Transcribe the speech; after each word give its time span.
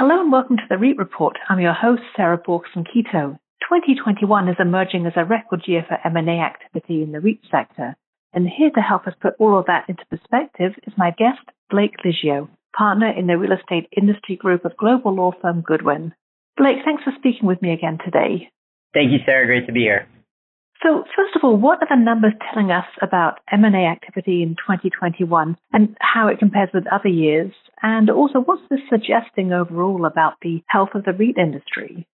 Hello 0.00 0.18
and 0.18 0.32
welcome 0.32 0.56
to 0.56 0.62
the 0.70 0.78
REIT 0.78 0.96
Report. 0.96 1.36
I'm 1.50 1.60
your 1.60 1.74
host, 1.74 2.00
Sarah 2.16 2.38
Borchersen-Keto. 2.38 3.36
2021 3.68 4.48
is 4.48 4.56
emerging 4.58 5.04
as 5.04 5.12
a 5.14 5.26
record 5.26 5.64
year 5.66 5.84
for 5.86 5.98
M&A 6.02 6.40
activity 6.40 7.02
in 7.02 7.12
the 7.12 7.20
REIT 7.20 7.40
sector. 7.50 7.94
And 8.32 8.48
here 8.48 8.70
to 8.70 8.80
help 8.80 9.06
us 9.06 9.12
put 9.20 9.34
all 9.38 9.58
of 9.58 9.66
that 9.66 9.84
into 9.90 10.02
perspective 10.08 10.72
is 10.86 10.94
my 10.96 11.10
guest, 11.10 11.44
Blake 11.68 11.96
Liggio, 12.02 12.48
partner 12.74 13.10
in 13.10 13.26
the 13.26 13.36
real 13.36 13.52
estate 13.52 13.90
industry 13.94 14.36
group 14.36 14.64
of 14.64 14.74
global 14.78 15.14
law 15.14 15.32
firm 15.42 15.60
Goodwin. 15.60 16.14
Blake, 16.56 16.78
thanks 16.82 17.04
for 17.04 17.12
speaking 17.18 17.46
with 17.46 17.60
me 17.60 17.74
again 17.74 17.98
today. 18.02 18.48
Thank 18.94 19.12
you, 19.12 19.18
Sarah. 19.26 19.44
Great 19.44 19.66
to 19.66 19.72
be 19.72 19.80
here. 19.80 20.08
So, 20.82 21.04
first 21.14 21.36
of 21.36 21.44
all, 21.44 21.58
what 21.58 21.82
are 21.82 21.88
the 21.94 22.02
numbers 22.02 22.32
telling 22.50 22.70
us 22.70 22.86
about 23.02 23.40
M&A 23.52 23.84
activity 23.84 24.42
in 24.42 24.56
2021 24.56 25.58
and 25.74 25.94
how 26.00 26.28
it 26.28 26.38
compares 26.38 26.70
with 26.72 26.86
other 26.90 27.10
years? 27.10 27.52
And 27.82 28.10
also, 28.10 28.40
what's 28.40 28.62
this 28.70 28.80
suggesting 28.90 29.52
overall 29.52 30.04
about 30.04 30.34
the 30.42 30.62
health 30.66 30.90
of 30.94 31.04
the 31.04 31.12
REIT 31.12 31.38
industry? 31.38 32.06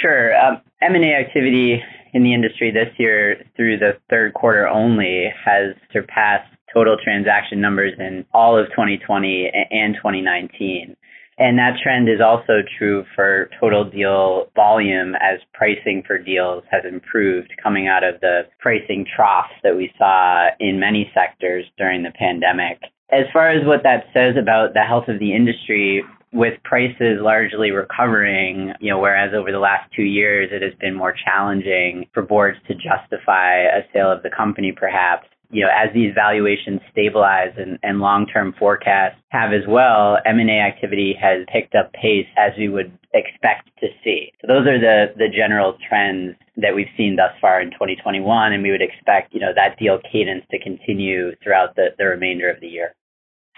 Sure. 0.00 0.36
Um, 0.36 0.60
M&A 0.80 1.14
activity 1.14 1.82
in 2.12 2.22
the 2.22 2.32
industry 2.32 2.70
this 2.70 2.92
year 2.98 3.44
through 3.56 3.78
the 3.78 3.98
third 4.08 4.34
quarter 4.34 4.68
only 4.68 5.32
has 5.44 5.74
surpassed 5.92 6.48
total 6.72 6.96
transaction 7.02 7.60
numbers 7.60 7.94
in 7.98 8.24
all 8.32 8.56
of 8.56 8.68
2020 8.68 9.50
and 9.70 9.94
2019. 9.96 10.96
And 11.38 11.58
that 11.58 11.78
trend 11.82 12.08
is 12.08 12.20
also 12.20 12.60
true 12.78 13.04
for 13.16 13.48
total 13.58 13.82
deal 13.82 14.50
volume 14.54 15.14
as 15.16 15.40
pricing 15.54 16.02
for 16.06 16.18
deals 16.18 16.62
has 16.70 16.82
improved 16.86 17.50
coming 17.62 17.88
out 17.88 18.04
of 18.04 18.20
the 18.20 18.42
pricing 18.58 19.06
troughs 19.16 19.54
that 19.62 19.74
we 19.74 19.90
saw 19.96 20.48
in 20.60 20.78
many 20.78 21.10
sectors 21.14 21.64
during 21.78 22.02
the 22.02 22.12
pandemic. 22.12 22.78
As 23.12 23.26
far 23.32 23.50
as 23.50 23.66
what 23.66 23.82
that 23.82 24.04
says 24.14 24.36
about 24.40 24.74
the 24.74 24.82
health 24.82 25.08
of 25.08 25.18
the 25.18 25.34
industry, 25.34 26.04
with 26.32 26.54
prices 26.62 27.18
largely 27.20 27.70
recovering, 27.70 28.72
you 28.80 28.90
know, 28.90 29.00
whereas 29.00 29.34
over 29.34 29.50
the 29.50 29.58
last 29.58 29.90
two 29.94 30.04
years 30.04 30.50
it 30.52 30.62
has 30.62 30.72
been 30.80 30.94
more 30.94 31.14
challenging 31.24 32.06
for 32.14 32.22
boards 32.22 32.58
to 32.68 32.74
justify 32.74 33.62
a 33.62 33.82
sale 33.92 34.12
of 34.12 34.22
the 34.22 34.30
company 34.30 34.72
perhaps, 34.72 35.26
you 35.50 35.62
know, 35.62 35.70
as 35.74 35.92
these 35.92 36.14
valuations 36.14 36.80
stabilize 36.92 37.52
and, 37.56 37.78
and 37.82 37.98
long-term 37.98 38.54
forecasts 38.58 39.16
have 39.30 39.52
as 39.52 39.66
well, 39.66 40.18
M&A 40.24 40.60
activity 40.60 41.16
has 41.20 41.44
picked 41.52 41.74
up 41.74 41.92
pace 41.92 42.28
as 42.38 42.52
we 42.56 42.68
would 42.68 42.96
expect 43.12 43.68
to 43.80 43.88
see. 44.04 44.32
So 44.40 44.46
those 44.46 44.68
are 44.68 44.78
the, 44.78 45.06
the 45.16 45.26
general 45.34 45.76
trends 45.88 46.36
that 46.58 46.74
we've 46.74 46.86
seen 46.96 47.16
thus 47.16 47.32
far 47.40 47.60
in 47.60 47.72
2021, 47.72 48.52
and 48.52 48.62
we 48.62 48.70
would 48.70 48.82
expect, 48.82 49.34
you 49.34 49.40
know, 49.40 49.50
that 49.56 49.76
deal 49.78 49.98
cadence 50.12 50.44
to 50.52 50.60
continue 50.60 51.34
throughout 51.42 51.74
the, 51.74 51.88
the 51.98 52.04
remainder 52.04 52.48
of 52.48 52.60
the 52.60 52.68
year. 52.68 52.94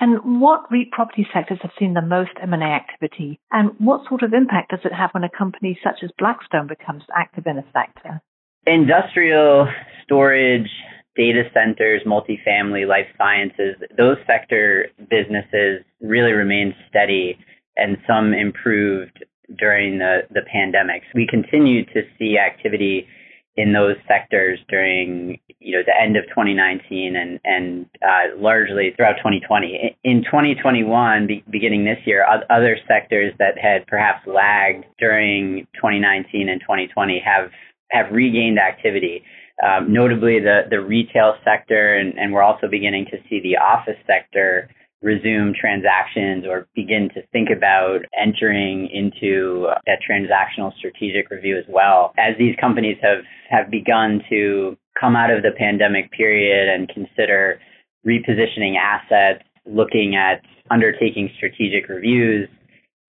And 0.03 0.41
what 0.41 0.64
REIT 0.69 0.91
property 0.91 1.25
sectors 1.33 1.61
have 1.62 1.70
seen 1.78 1.95
the 1.95 2.03
most 2.03 2.33
M&A 2.42 2.56
activity? 2.56 3.39
And 3.53 3.70
what 3.78 4.00
sort 4.08 4.25
of 4.25 4.33
impact 4.33 4.72
does 4.72 4.81
it 4.84 4.92
have 4.92 5.11
when 5.12 5.22
a 5.22 5.31
company 5.31 5.78
such 5.81 6.03
as 6.03 6.11
Blackstone 6.19 6.67
becomes 6.67 7.05
active 7.17 7.47
in 7.47 7.56
a 7.56 7.64
sector? 7.72 8.20
Industrial, 8.67 9.69
storage, 10.03 10.69
data 11.14 11.45
centers, 11.55 12.03
multifamily, 12.05 12.84
life 12.84 13.06
sciences, 13.17 13.77
those 13.97 14.17
sector 14.27 14.89
businesses 15.08 15.84
really 16.00 16.33
remained 16.33 16.75
steady 16.91 17.39
and 17.77 17.97
some 18.05 18.34
improved 18.34 19.25
during 19.56 19.98
the, 19.98 20.23
the 20.30 20.42
pandemic. 20.53 21.03
We 21.14 21.28
continue 21.30 21.84
to 21.84 22.03
see 22.19 22.39
activity 22.39 23.06
in 23.55 23.73
those 23.73 23.95
sectors 24.08 24.58
during 24.69 25.39
you 25.62 25.77
know 25.77 25.82
the 25.84 25.94
end 26.00 26.16
of 26.16 26.24
2019 26.28 27.16
and 27.16 27.41
and 27.44 27.86
uh, 28.02 28.36
largely 28.36 28.92
throughout 28.96 29.16
2020. 29.18 29.96
In 30.05 30.24
2021, 30.24 31.27
be, 31.27 31.44
beginning 31.50 31.84
this 31.84 31.98
year, 32.05 32.27
other 32.50 32.77
sectors 32.88 33.32
that 33.38 33.58
had 33.58 33.86
perhaps 33.86 34.27
lagged 34.27 34.84
during 34.98 35.66
2019 35.74 36.48
and 36.48 36.61
2020 36.61 37.22
have 37.24 37.51
have 37.90 38.12
regained 38.12 38.58
activity. 38.58 39.22
Um, 39.64 39.92
notably, 39.92 40.40
the 40.40 40.62
the 40.68 40.80
retail 40.80 41.34
sector, 41.45 41.96
and, 41.96 42.18
and 42.18 42.33
we're 42.33 42.42
also 42.42 42.67
beginning 42.68 43.06
to 43.06 43.18
see 43.28 43.40
the 43.40 43.56
office 43.56 43.98
sector 44.06 44.68
resume 45.02 45.52
transactions 45.58 46.45
or 46.46 46.68
begin 46.74 47.08
to 47.14 47.27
think 47.33 47.48
about 47.55 48.01
entering 48.18 48.89
into 48.92 49.68
a 49.86 49.96
transactional 50.08 50.73
strategic 50.79 51.30
review 51.30 51.58
as 51.58 51.64
well. 51.68 52.13
As 52.18 52.36
these 52.39 52.55
companies 52.61 52.96
have, 53.02 53.24
have 53.51 53.70
begun 53.70 54.23
to 54.30 54.77
come 54.98 55.17
out 55.17 55.30
of 55.30 55.42
the 55.42 55.51
pandemic 55.58 56.11
period 56.13 56.68
and 56.68 56.89
consider 56.89 57.58
repositioning 58.07 58.74
assets, 58.77 59.45
looking 59.67 60.14
at 60.17 60.42
undertaking 60.70 61.30
strategic 61.36 61.89
reviews, 61.89 62.48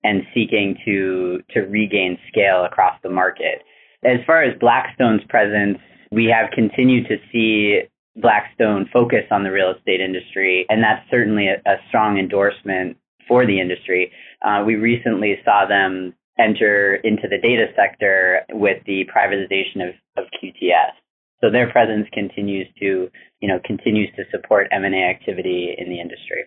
and 0.03 0.21
seeking 0.33 0.75
to, 0.85 1.39
to 1.51 1.61
regain 1.61 2.17
scale 2.27 2.65
across 2.65 2.99
the 3.03 3.09
market. 3.09 3.61
As 4.03 4.19
far 4.27 4.43
as 4.43 4.57
Blackstone's 4.59 5.23
presence, 5.29 5.77
we 6.11 6.25
have 6.25 6.51
continued 6.51 7.07
to 7.07 7.15
see 7.31 7.81
Blackstone 8.15 8.89
focus 8.93 9.25
on 9.31 9.43
the 9.43 9.51
real 9.51 9.73
estate 9.75 10.01
industry, 10.01 10.65
and 10.69 10.83
that's 10.83 11.03
certainly 11.09 11.47
a, 11.47 11.55
a 11.69 11.75
strong 11.89 12.17
endorsement 12.17 12.97
for 13.27 13.45
the 13.45 13.59
industry. 13.59 14.11
Uh, 14.45 14.63
we 14.65 14.75
recently 14.75 15.35
saw 15.43 15.65
them 15.67 16.13
enter 16.39 16.95
into 17.03 17.27
the 17.29 17.37
data 17.37 17.67
sector 17.75 18.41
with 18.51 18.83
the 18.85 19.05
privatization 19.05 19.87
of, 19.87 19.95
of 20.17 20.25
QTS. 20.41 20.93
So 21.41 21.51
their 21.51 21.69
presence 21.71 22.07
continues 22.13 22.67
to, 22.79 23.09
you 23.41 23.47
know, 23.47 23.59
continues 23.65 24.09
to 24.15 24.23
support 24.31 24.67
M&A 24.71 25.09
activity 25.09 25.75
in 25.77 25.89
the 25.89 25.99
industry. 25.99 26.45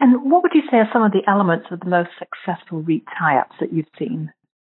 And 0.00 0.30
what 0.30 0.42
would 0.42 0.52
you 0.54 0.62
say 0.70 0.78
are 0.78 0.88
some 0.92 1.02
of 1.02 1.12
the 1.12 1.22
elements 1.28 1.66
of 1.70 1.80
the 1.80 1.88
most 1.88 2.10
successful 2.18 2.82
REIT 2.82 3.02
tie-ups 3.18 3.56
that 3.60 3.72
you've 3.72 3.90
seen? 3.98 4.30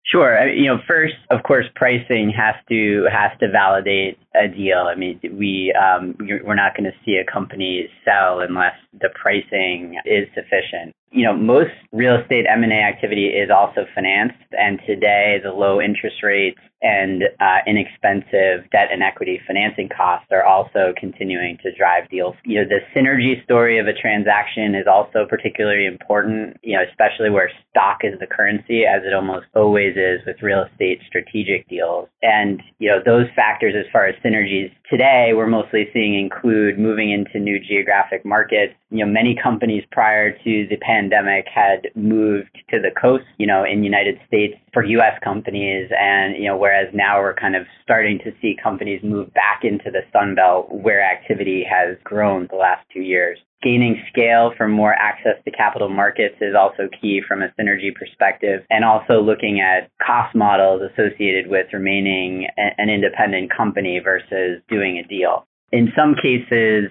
Sure. 0.06 0.48
You 0.50 0.68
know, 0.68 0.80
first, 0.88 1.14
of 1.30 1.44
course, 1.44 1.66
pricing 1.76 2.34
has 2.36 2.56
to 2.70 3.08
has 3.12 3.38
to 3.40 3.50
validate 3.50 4.18
a 4.36 4.48
deal. 4.48 4.88
I 4.90 4.96
mean, 4.96 5.20
we 5.24 5.74
um, 5.80 6.16
we're 6.20 6.56
not 6.56 6.76
going 6.76 6.90
to 6.90 6.98
see 7.06 7.16
a 7.16 7.32
company 7.32 7.88
sell 8.04 8.40
unless 8.40 8.74
the 9.00 9.10
pricing 9.16 10.00
is 10.06 10.28
sufficient 10.34 10.96
you 11.12 11.26
know, 11.26 11.36
most 11.36 11.72
real 11.92 12.16
estate 12.16 12.46
M&A 12.50 12.82
activity 12.82 13.28
is 13.28 13.50
also 13.50 13.86
financed, 13.94 14.38
and 14.52 14.80
today 14.86 15.40
the 15.44 15.52
low 15.52 15.82
interest 15.82 16.24
rates 16.24 16.60
and 16.82 17.24
uh, 17.40 17.60
inexpensive 17.68 18.66
debt 18.72 18.90
and 18.92 19.04
equity 19.04 19.40
financing 19.46 19.88
costs 19.96 20.28
are 20.32 20.44
also 20.44 20.94
continuing 20.98 21.58
to 21.62 21.72
drive 21.76 22.10
deals. 22.10 22.36
You 22.44 22.62
know, 22.62 22.68
the 22.68 22.80
synergy 22.96 23.44
story 23.44 23.78
of 23.78 23.88
a 23.88 23.94
transaction 23.94 24.74
is 24.74 24.88
also 24.92 25.26
particularly 25.30 25.86
important, 25.86 26.58
you 26.64 26.76
know, 26.76 26.84
especially 26.90 27.30
where 27.30 27.52
stock 27.70 28.00
is 28.04 28.18
the 28.20 28.26
currency, 28.26 28.86
as 28.86 29.04
it 29.06 29.14
almost 29.14 29.46
always 29.54 29.96
is 29.96 30.26
with 30.26 30.42
real 30.42 30.64
estate 30.64 31.02
strategic 31.06 31.68
deals. 31.70 32.08
And, 32.24 32.64
you 32.80 32.90
know, 32.90 33.00
those 33.06 33.28
factors 33.36 33.76
as 33.78 33.86
far 33.92 34.08
as 34.08 34.16
synergies 34.26 34.72
today 34.92 35.32
we're 35.34 35.48
mostly 35.48 35.88
seeing 35.94 36.20
include 36.20 36.78
moving 36.78 37.12
into 37.12 37.40
new 37.40 37.58
geographic 37.60 38.26
markets. 38.26 38.74
You 38.90 39.06
know, 39.06 39.12
many 39.12 39.40
companies 39.42 39.84
prior 39.92 40.32
to 40.32 40.68
the 40.70 40.78
pandemic 40.82 41.01
had 41.10 41.90
moved 41.96 42.58
to 42.70 42.80
the 42.80 42.92
coast, 43.00 43.26
you 43.38 43.48
know, 43.48 43.64
in 43.64 43.84
United 43.84 44.20
States 44.28 44.56
for 44.74 44.84
US 44.84 45.18
companies. 45.24 45.90
And, 45.98 46.36
you 46.36 46.46
know, 46.46 46.58
whereas 46.58 46.88
now 46.94 47.20
we're 47.22 47.34
kind 47.34 47.56
of 47.56 47.64
starting 47.82 48.20
to 48.26 48.32
see 48.42 48.56
companies 48.62 49.02
move 49.04 49.34
back 49.34 49.62
into 49.64 49.90
the 49.90 50.02
Sun 50.12 50.36
Belt 50.36 50.68
where 50.70 51.02
activity 51.02 51.64
has 51.64 51.98
grown 52.04 52.48
the 52.50 52.58
last 52.58 52.86
2 52.94 53.00
years. 53.02 53.40
Gaining 53.64 54.02
scale 54.12 54.54
for 54.58 54.68
more 54.68 54.94
access 54.94 55.38
to 55.46 55.52
capital 55.52 55.88
markets 55.88 56.36
is 56.42 56.56
also 56.58 56.90
key 57.00 57.22
from 57.28 57.44
a 57.44 57.54
synergy 57.60 57.94
perspective. 57.94 58.64
And 58.70 58.84
also 58.84 59.22
looking 59.22 59.62
at 59.62 59.90
cost 60.06 60.36
models 60.36 60.82
associated 60.82 61.48
with 61.48 61.68
remaining 61.72 62.48
an 62.58 62.90
independent 62.90 63.52
company 63.56 64.00
versus 64.04 64.62
doing 64.68 64.98
a 64.98 65.08
deal. 65.08 65.46
In 65.72 65.94
some 65.96 66.16
cases, 66.16 66.90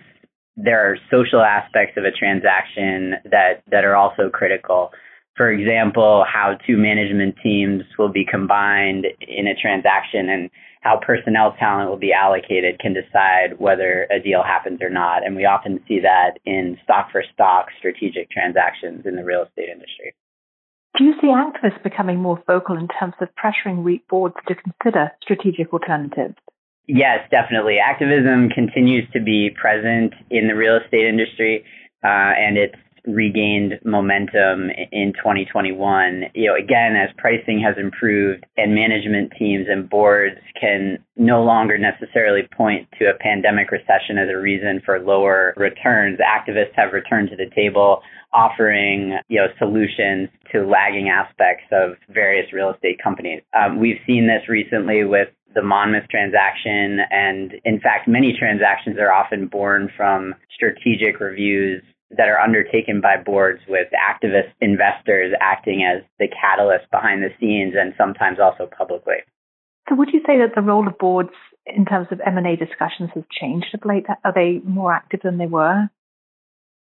there 0.65 0.91
are 0.91 0.97
social 1.11 1.41
aspects 1.41 1.97
of 1.97 2.05
a 2.05 2.11
transaction 2.11 3.15
that, 3.31 3.63
that 3.71 3.85
are 3.85 3.97
also 3.97 4.31
critical. 4.31 4.91
For 5.37 5.51
example, 5.51 6.25
how 6.31 6.59
two 6.67 6.77
management 6.77 7.37
teams 7.43 7.83
will 7.99 8.13
be 8.13 8.27
combined 8.31 9.07
in 9.21 9.47
a 9.47 9.55
transaction 9.55 10.29
and 10.29 10.51
how 10.83 10.99
personnel 11.05 11.55
talent 11.59 11.91
will 11.91 11.99
be 11.99 12.13
allocated 12.13 12.79
can 12.79 12.95
decide 12.95 13.59
whether 13.59 14.07
a 14.11 14.21
deal 14.21 14.43
happens 14.43 14.81
or 14.83 14.91
not. 14.91 15.25
And 15.25 15.37
we 15.37 15.45
often 15.45 15.81
see 15.87 16.01
that 16.01 16.39
in 16.45 16.79
stock 16.85 17.11
for 17.13 17.23
stock 17.33 17.67
strategic 17.79 18.31
transactions 18.31 19.05
in 19.05 19.17
the 19.17 19.25
real 19.25 19.45
estate 19.45 19.69
industry. 19.69 20.15
Do 20.99 21.05
you 21.05 21.15
see 21.21 21.29
activists 21.29 21.83
becoming 21.83 22.19
more 22.19 22.43
vocal 22.47 22.77
in 22.77 22.89
terms 22.89 23.15
of 23.21 23.29
pressuring 23.37 23.85
REIT 23.85 24.09
boards 24.09 24.35
to 24.49 24.55
consider 24.55 25.13
strategic 25.23 25.73
alternatives? 25.73 26.35
Yes, 26.93 27.21
definitely. 27.31 27.77
Activism 27.79 28.49
continues 28.49 29.09
to 29.13 29.21
be 29.21 29.51
present 29.51 30.13
in 30.29 30.49
the 30.49 30.57
real 30.57 30.77
estate 30.77 31.07
industry, 31.07 31.65
uh, 32.03 32.35
and 32.35 32.59
it's 32.59 32.75
regained 33.07 33.79
momentum 33.85 34.71
in 34.91 35.13
2021. 35.15 36.25
You 36.35 36.49
know, 36.49 36.57
again, 36.57 36.97
as 36.97 37.09
pricing 37.17 37.63
has 37.65 37.77
improved 37.79 38.45
and 38.57 38.75
management 38.75 39.33
teams 39.39 39.67
and 39.71 39.89
boards 39.89 40.37
can 40.61 40.99
no 41.17 41.45
longer 41.45 41.79
necessarily 41.79 42.43
point 42.57 42.89
to 42.99 43.05
a 43.07 43.15
pandemic 43.15 43.71
recession 43.71 44.19
as 44.19 44.29
a 44.29 44.37
reason 44.37 44.83
for 44.85 44.99
lower 44.99 45.55
returns, 45.57 46.19
activists 46.19 46.75
have 46.75 46.93
returned 46.93 47.31
to 47.31 47.37
the 47.37 47.49
table 47.55 48.03
offering 48.33 49.19
you 49.29 49.41
know 49.41 49.47
solutions 49.59 50.29
to 50.53 50.65
lagging 50.67 51.09
aspects 51.09 51.65
of 51.73 51.97
various 52.09 52.53
real 52.53 52.71
estate 52.71 53.01
companies. 53.03 53.43
Um, 53.59 53.81
we've 53.81 53.99
seen 54.07 54.27
this 54.27 54.49
recently 54.49 55.05
with 55.05 55.29
the 55.55 55.63
Monmouth 55.63 56.09
transaction, 56.11 57.01
and 57.11 57.55
in 57.65 57.81
fact, 57.81 58.07
many 58.07 58.35
transactions 58.39 58.99
are 58.99 59.13
often 59.13 59.47
born 59.47 59.91
from 59.97 60.35
strategic 60.55 61.21
reviews 61.21 61.83
that 62.17 62.29
are 62.29 62.41
undertaken 62.41 63.01
by 63.01 63.17
boards 63.17 63.61
with 63.69 63.89
activist 63.95 64.51
investors 64.61 65.33
acting 65.41 65.85
as 65.85 66.03
the 66.19 66.27
catalyst 66.29 66.91
behind 66.91 67.23
the 67.23 67.31
scenes 67.39 67.75
and 67.79 67.95
sometimes 67.97 68.39
also 68.41 68.69
publicly. 68.77 69.23
So 69.89 69.95
would 69.95 70.11
you 70.13 70.21
say 70.27 70.39
that 70.39 70.55
the 70.55 70.63
role 70.63 70.87
of 70.87 70.99
boards 70.99 71.31
in 71.67 71.85
terms 71.85 72.09
of 72.11 72.21
M&A 72.25 72.57
discussions 72.57 73.11
has 73.15 73.25
changed 73.31 73.75
of 73.75 73.85
late? 73.85 74.07
Are 74.25 74.33
they 74.35 74.61
more 74.65 74.93
active 74.93 75.21
than 75.23 75.39
they 75.39 75.47
were? 75.47 75.89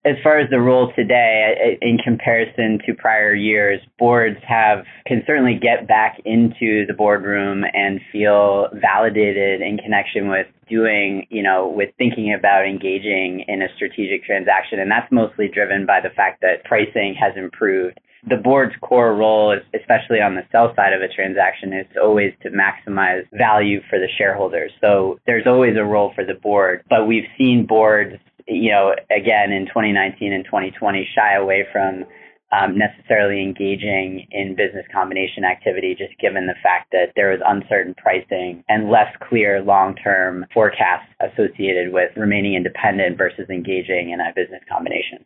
As 0.05 0.15
far 0.21 0.37
as 0.37 0.49
the 0.51 0.59
role 0.59 0.93
today, 0.95 1.77
in 1.81 1.97
comparison 1.97 2.79
to 2.85 2.93
prior 2.93 3.33
years, 3.33 3.81
boards 3.97 4.37
have 4.47 4.85
can 5.07 5.23
certainly 5.25 5.59
get 5.59 5.87
back 5.87 6.19
into 6.25 6.85
the 6.85 6.93
boardroom 6.95 7.63
and 7.73 7.99
feel 8.11 8.67
validated 8.73 9.61
in 9.61 9.77
connection 9.77 10.29
with 10.29 10.45
doing, 10.69 11.25
you 11.31 11.41
know, 11.41 11.73
with 11.75 11.89
thinking 11.97 12.35
about 12.37 12.67
engaging 12.67 13.43
in 13.47 13.63
a 13.63 13.67
strategic 13.75 14.23
transaction, 14.23 14.79
and 14.79 14.91
that's 14.91 15.11
mostly 15.11 15.47
driven 15.51 15.85
by 15.87 15.99
the 16.01 16.13
fact 16.15 16.41
that 16.41 16.63
pricing 16.65 17.15
has 17.19 17.33
improved. 17.35 17.99
The 18.27 18.37
board's 18.37 18.73
core 18.81 19.13
role, 19.13 19.55
especially 19.73 20.19
on 20.19 20.33
the 20.33 20.41
sell 20.51 20.73
side 20.75 20.93
of 20.93 21.01
a 21.01 21.13
transaction, 21.13 21.73
is 21.73 21.85
always 22.01 22.33
to 22.41 22.49
maximize 22.49 23.23
value 23.33 23.81
for 23.89 23.99
the 23.99 24.07
shareholders. 24.17 24.71
So 24.81 25.19
there's 25.27 25.45
always 25.45 25.77
a 25.77 25.83
role 25.83 26.11
for 26.15 26.25
the 26.25 26.33
board, 26.33 26.83
but 26.89 27.05
we've 27.07 27.29
seen 27.37 27.67
boards 27.67 28.15
you 28.47 28.71
know, 28.71 28.93
again 29.09 29.51
in 29.51 29.65
2019 29.67 30.33
and 30.33 30.45
2020, 30.45 31.07
shy 31.15 31.35
away 31.35 31.65
from 31.71 32.05
um, 32.51 32.77
necessarily 32.77 33.41
engaging 33.41 34.27
in 34.31 34.55
business 34.55 34.85
combination 34.93 35.43
activity, 35.43 35.95
just 35.97 36.17
given 36.19 36.45
the 36.45 36.55
fact 36.61 36.91
that 36.91 37.11
there 37.15 37.31
was 37.31 37.41
uncertain 37.45 37.95
pricing 37.97 38.63
and 38.69 38.89
less 38.89 39.11
clear 39.27 39.61
long 39.61 39.95
term 39.95 40.45
forecasts 40.53 41.09
associated 41.19 41.91
with 41.91 42.11
remaining 42.15 42.53
independent 42.53 43.17
versus 43.17 43.49
engaging 43.49 44.11
in 44.11 44.19
a 44.19 44.31
business 44.35 44.61
combination. 44.71 45.25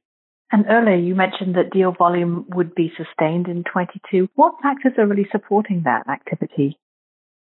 And 0.51 0.65
earlier 0.67 0.95
you 0.95 1.13
mentioned 1.13 1.55
that 1.55 1.71
deal 1.71 1.91
volume 1.91 2.45
would 2.55 2.73
be 2.73 2.91
sustained 2.97 3.47
in 3.47 3.63
22. 3.71 4.29
What 4.35 4.55
factors 4.63 4.93
are 4.97 5.05
really 5.05 5.27
supporting 5.31 5.83
that 5.83 6.07
activity? 6.09 6.77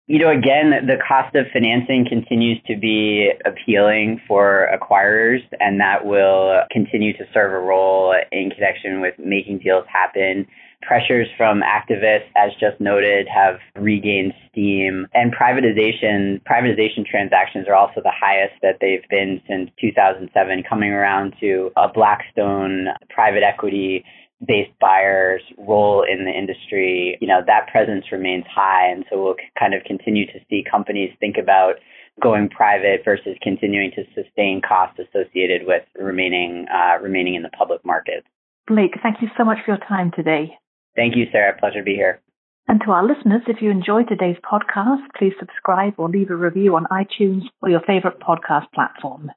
You 0.07 0.19
know, 0.19 0.31
again, 0.31 0.87
the 0.87 0.99
cost 1.09 1.35
of 1.35 1.47
financing 1.51 2.05
continues 2.07 2.61
to 2.67 2.77
be 2.77 3.31
appealing 3.47 4.21
for 4.29 4.69
acquirers, 4.71 5.41
and 5.61 5.81
that 5.81 6.05
will 6.05 6.61
continue 6.71 7.15
to 7.15 7.25
serve 7.33 7.53
a 7.53 7.59
role 7.59 8.15
in 8.31 8.51
connection 8.51 9.01
with 9.01 9.15
making 9.19 9.61
deals 9.61 9.87
happen. 9.89 10.47
Pressures 10.83 11.27
from 11.39 11.63
activists, 11.63 12.29
as 12.37 12.51
just 12.61 12.79
noted, 12.79 13.27
have 13.35 13.57
regained 13.77 14.35
steam, 14.51 15.07
and 15.15 15.35
privatization 15.35 16.43
privatization 16.43 17.07
transactions 17.07 17.67
are 17.67 17.75
also 17.75 18.03
the 18.03 18.13
highest 18.13 18.53
that 18.61 18.77
they've 18.83 19.09
been 19.09 19.41
since 19.49 19.71
2007, 19.81 20.65
coming 20.69 20.91
around 20.91 21.33
to 21.41 21.73
a 21.79 21.89
Blackstone 21.89 22.89
private 23.09 23.43
equity 23.43 24.05
based 24.47 24.73
buyers 24.81 25.43
role 25.59 26.05
in 26.05 26.25
the 26.25 26.31
industry, 26.31 27.17
you 27.21 27.29
know, 27.29 27.41
that 27.47 27.69
presence 27.71 28.07
remains 28.13 28.45
high. 28.53 28.91
And 28.91 29.05
so 29.11 29.23
we'll 29.23 29.37
kind 29.59 29.75
of 29.75 29.83
continue 29.85 30.27
to 30.27 30.39
see 30.51 30.65
companies 30.69 31.11
think 31.21 31.37
about 31.41 31.75
going 32.23 32.49
private 32.49 33.01
versus 33.05 33.37
continuing 33.43 33.91
to 33.93 34.05
sustain 34.15 34.61
costs 34.67 34.99
associated 34.99 35.67
with 35.67 35.83
remaining 35.97 36.67
uh, 36.73 37.03
remaining 37.03 37.35
in 37.35 37.43
the 37.43 37.51
public 37.51 37.85
market. 37.85 38.25
Blake, 38.67 38.95
thank 39.03 39.21
you 39.21 39.29
so 39.37 39.45
much 39.45 39.59
for 39.65 39.73
your 39.73 39.87
time 39.89 40.11
today. 40.15 40.57
Thank 40.97 41.17
you, 41.17 41.27
Sarah. 41.33 41.59
Pleasure 41.59 41.81
to 41.81 41.85
be 41.85 41.95
here. 41.95 42.21
And 42.67 42.81
to 42.85 42.93
our 42.93 43.07
listeners, 43.07 43.43
if 43.47 43.61
you 43.61 43.71
enjoyed 43.71 44.09
today's 44.09 44.39
podcast, 44.43 45.03
please 45.19 45.35
subscribe 45.39 45.95
or 45.99 46.09
leave 46.09 46.31
a 46.31 46.37
review 46.37 46.77
on 46.77 46.87
iTunes 46.91 47.43
or 47.61 47.69
your 47.69 47.81
favorite 47.81 48.21
podcast 48.21 48.73
platform. 48.75 49.31